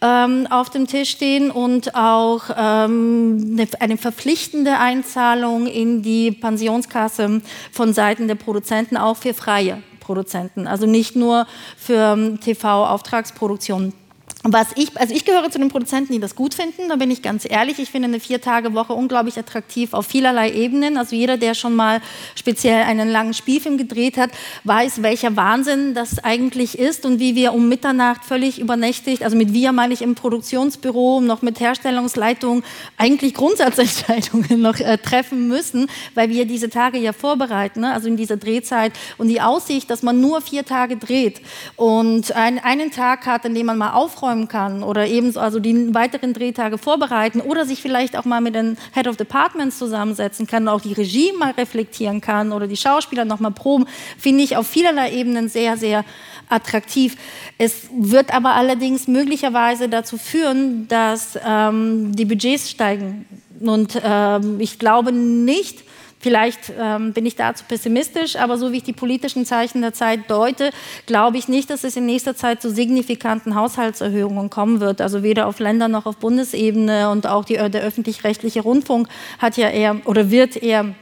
[0.00, 7.40] ähm, auf dem Tisch stehen und auch ähm, eine, eine, verpflichtende Einzahlung in die Pensionskasse
[7.72, 14.05] von Seiten der Produzenten, auch für freie Produzenten, also nicht nur für ähm, TV-Auftragsproduktionen.
[14.48, 17.20] Was ich, also ich gehöre zu den Produzenten, die das gut finden, da bin ich
[17.20, 17.80] ganz ehrlich.
[17.80, 20.96] Ich finde eine Vier-Tage-Woche unglaublich attraktiv auf vielerlei Ebenen.
[20.96, 22.00] Also jeder, der schon mal
[22.36, 24.30] speziell einen langen Spielfilm gedreht hat,
[24.62, 29.52] weiß, welcher Wahnsinn das eigentlich ist und wie wir um Mitternacht völlig übernächtigt, also mit
[29.52, 32.62] wir meine ich im Produktionsbüro, noch mit Herstellungsleitung,
[32.96, 37.92] eigentlich Grundsatzentscheidungen noch äh, treffen müssen, weil wir diese Tage ja vorbereiten, ne?
[37.92, 38.92] also in dieser Drehzeit.
[39.18, 41.40] Und die Aussicht, dass man nur vier Tage dreht
[41.74, 45.58] und ein, einen Tag hat, an dem man mal aufräumt, aufräumen kann oder ebenso also
[45.58, 50.46] die weiteren Drehtage vorbereiten oder sich vielleicht auch mal mit den Head of Departments zusammensetzen
[50.46, 53.86] kann, auch die Regie mal reflektieren kann oder die Schauspieler noch mal proben,
[54.18, 56.04] finde ich auf vielerlei Ebenen sehr, sehr
[56.48, 57.16] attraktiv.
[57.58, 63.26] Es wird aber allerdings möglicherweise dazu führen, dass ähm, die Budgets steigen.
[63.60, 65.84] Und ähm, ich glaube nicht,
[66.18, 70.30] Vielleicht ähm, bin ich dazu pessimistisch, aber so wie ich die politischen Zeichen der Zeit
[70.30, 70.70] deute,
[71.06, 75.00] glaube ich nicht, dass es in nächster Zeit zu signifikanten Haushaltserhöhungen kommen wird.
[75.00, 79.68] Also weder auf Länder- noch auf Bundesebene und auch die, der öffentlich-rechtliche Rundfunk hat ja
[79.68, 80.94] eher oder wird eher,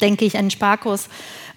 [0.00, 1.08] denke ich, einen Sparkurs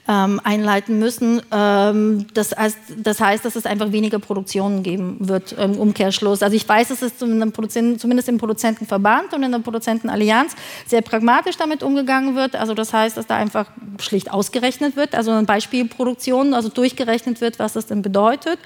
[0.07, 1.41] ähm, einleiten müssen.
[1.51, 6.41] Ähm, das, heißt, das, heißt, dass es einfach weniger Produktionen geben wird im Umkehrschluss.
[6.41, 11.83] Also ich weiß, dass es zumindest im Produzentenverband und in der Produzentenallianz sehr pragmatisch damit
[11.83, 12.55] umgegangen wird.
[12.55, 17.59] Also das heißt, dass da einfach schlicht ausgerechnet wird, also eine Beispielproduktion, also durchgerechnet wird,
[17.59, 18.59] was das denn bedeutet.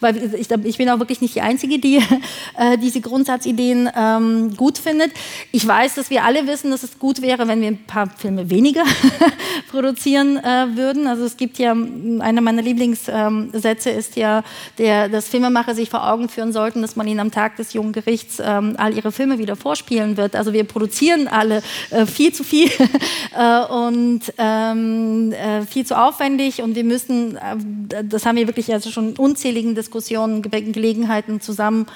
[0.00, 1.96] Weil ich, ich bin auch wirklich nicht die Einzige, die
[2.58, 5.12] äh, diese Grundsatzideen ähm, gut findet.
[5.52, 8.50] Ich weiß, dass wir alle wissen, dass es gut wäre, wenn wir ein paar Filme
[8.50, 8.82] weniger
[9.70, 11.06] produzieren äh, würden würden.
[11.06, 14.42] Also es gibt ja, einer meiner Lieblingssätze ist ja,
[14.78, 17.92] der, dass Filmemacher sich vor Augen führen sollten, dass man ihnen am Tag des Jungen
[17.92, 20.34] Gerichts ähm, all ihre Filme wieder vorspielen wird.
[20.34, 22.70] Also wir produzieren alle äh, viel zu viel
[23.36, 28.72] äh, und ähm, äh, viel zu aufwendig und wir müssen, äh, das haben wir wirklich
[28.72, 31.86] also schon unzähligen Diskussionen, Gelegenheiten zusammen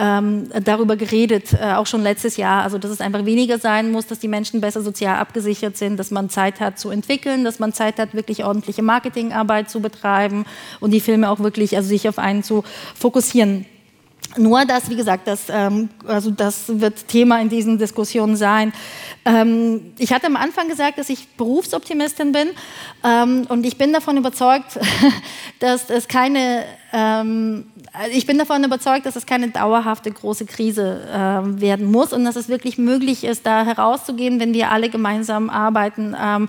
[0.00, 2.62] ähm, darüber geredet, äh, auch schon letztes Jahr.
[2.62, 6.10] Also dass es einfach weniger sein muss, dass die Menschen besser sozial abgesichert sind, dass
[6.10, 10.46] man Zeit hat zu entwickeln, dass man Zeit hat, wirklich ordentliche Marketingarbeit zu betreiben
[10.80, 13.66] und die Filme auch wirklich, also sich auf einen zu fokussieren.
[14.36, 18.72] Nur das, wie gesagt, das, ähm, also das wird Thema in diesen Diskussionen sein.
[19.24, 22.48] Ähm, ich hatte am Anfang gesagt, dass ich Berufsoptimistin bin
[23.04, 24.78] ähm, und ich bin davon überzeugt,
[25.58, 31.00] dass es keine ähm, also ich bin davon überzeugt, dass es keine dauerhafte große Krise
[31.08, 35.50] äh, werden muss und dass es wirklich möglich ist, da herauszugehen, wenn wir alle gemeinsam
[35.50, 36.16] arbeiten.
[36.20, 36.48] Ähm,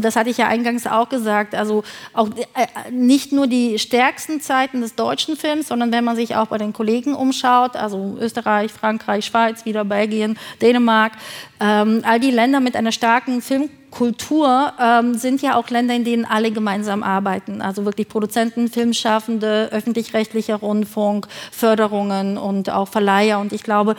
[0.00, 1.54] das hatte ich ja eingangs auch gesagt.
[1.54, 1.82] Also
[2.12, 6.46] auch äh, nicht nur die stärksten Zeiten des deutschen Films, sondern wenn man sich auch
[6.46, 11.12] bei den Kollegen umschaut, also Österreich, Frankreich, Schweiz, wieder Belgien, Dänemark,
[11.58, 16.04] ähm, all die Länder mit einer starken Film Kultur ähm, sind ja auch Länder, in
[16.04, 17.62] denen alle gemeinsam arbeiten.
[17.62, 23.38] Also wirklich Produzenten, Filmschaffende, öffentlich-rechtlicher Rundfunk, Förderungen und auch Verleiher.
[23.38, 23.96] Und ich glaube,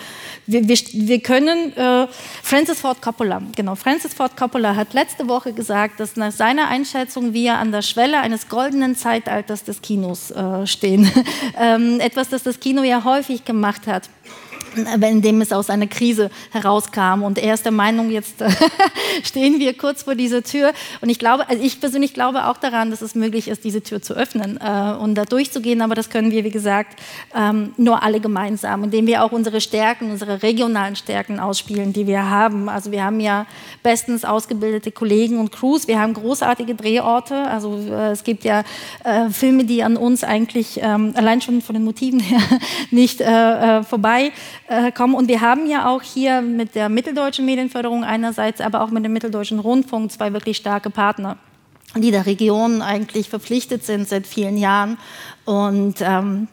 [0.47, 2.07] wir, wir, wir können, äh,
[2.43, 7.33] Francis Ford Coppola, genau, Francis Ford Coppola hat letzte Woche gesagt, dass nach seiner Einschätzung
[7.33, 11.11] wir an der Schwelle eines goldenen Zeitalters des Kinos äh, stehen.
[11.59, 14.09] ähm, etwas, das das Kino ja häufig gemacht hat
[14.75, 17.23] in dem es aus einer Krise herauskam.
[17.23, 18.35] Und er ist der Meinung, jetzt
[19.23, 20.73] stehen wir kurz vor dieser Tür.
[21.01, 24.01] Und ich glaube, also ich persönlich glaube auch daran, dass es möglich ist, diese Tür
[24.01, 25.81] zu öffnen äh, und da durchzugehen.
[25.81, 26.99] Aber das können wir, wie gesagt,
[27.35, 32.29] ähm, nur alle gemeinsam, indem wir auch unsere Stärken, unsere regionalen Stärken ausspielen, die wir
[32.29, 32.69] haben.
[32.69, 33.45] Also wir haben ja
[33.83, 35.87] bestens ausgebildete Kollegen und Crews.
[35.87, 37.35] Wir haben großartige Drehorte.
[37.35, 38.63] Also äh, es gibt ja
[39.03, 42.41] äh, Filme, die an uns eigentlich ähm, allein schon von den Motiven her
[42.91, 44.31] nicht äh, äh, vorbei
[44.71, 45.15] äh, kommen.
[45.15, 49.13] Und wir haben ja auch hier mit der mitteldeutschen Medienförderung einerseits, aber auch mit dem
[49.13, 51.37] mitteldeutschen Rundfunk zwei wirklich starke Partner
[51.93, 54.97] die der Region eigentlich verpflichtet sind seit vielen Jahren.
[55.43, 56.47] Und ähm,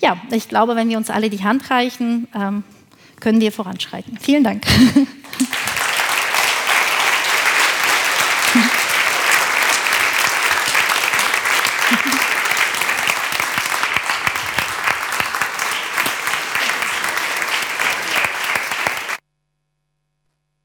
[0.00, 2.62] ja, ich glaube, wenn wir uns alle die Hand reichen, ähm,
[3.18, 4.16] können wir voranschreiten.
[4.20, 4.64] Vielen Dank.